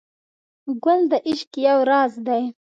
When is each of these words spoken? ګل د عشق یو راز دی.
ګل 0.83 0.99
د 1.11 1.13
عشق 1.29 1.51
یو 1.67 1.79
راز 1.89 2.13
دی. 2.27 2.43